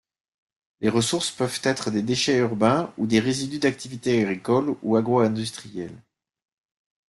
Les 0.79 0.89
ressources 0.89 1.29
peuvent 1.29 1.59
être 1.61 1.91
des 1.91 2.01
déchets 2.01 2.37
urbains 2.39 2.91
ou 2.97 3.05
des 3.05 3.19
résidus 3.19 3.59
d'activités 3.59 4.19
agricoles 4.23 4.75
ou 4.81 4.95
agro-industrielles. 4.95 6.01